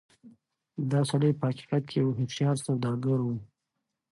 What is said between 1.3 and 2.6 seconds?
په حقيقت کې يو هوښيار